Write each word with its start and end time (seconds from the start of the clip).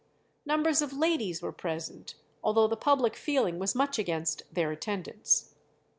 Numbers 0.47 0.81
of 0.81 0.93
ladies 0.93 1.43
were 1.43 1.51
present, 1.51 2.15
although 2.43 2.67
the 2.67 2.75
public 2.75 3.15
feeling 3.15 3.59
was 3.59 3.75
much 3.75 3.99
against 3.99 4.41
their 4.51 4.71
attendance. 4.71 5.53